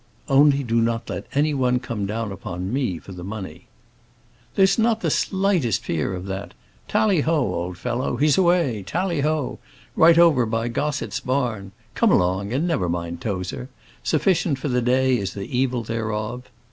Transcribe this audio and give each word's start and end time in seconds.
"Only 0.27 0.63
do 0.63 0.81
not 0.81 1.07
let 1.11 1.27
any 1.35 1.53
one 1.53 1.79
come 1.79 2.07
down 2.07 2.31
upon 2.31 2.73
me 2.73 2.97
for 2.97 3.11
the 3.11 3.23
money." 3.23 3.67
"There 4.55 4.63
is 4.63 4.79
not 4.79 5.01
the 5.01 5.11
slightest 5.11 5.83
fear 5.83 6.15
of 6.15 6.25
that. 6.25 6.55
Tally 6.87 7.21
ho, 7.21 7.35
old 7.53 7.77
fellow! 7.77 8.15
He's 8.17 8.35
away. 8.35 8.81
Tally 8.87 9.21
ho! 9.21 9.59
right 9.95 10.17
over 10.17 10.47
by 10.47 10.69
Gossetts' 10.69 11.19
barn. 11.23 11.71
Come 11.93 12.11
along, 12.11 12.51
and 12.51 12.67
never 12.67 12.89
mind 12.89 13.21
Tozer 13.21 13.69
'Sufficient 14.01 14.57
for 14.57 14.69
the 14.69 14.81
day 14.81 15.19
is 15.19 15.35
the 15.35 15.45
evil 15.55 15.83
thereof.'" 15.83 16.49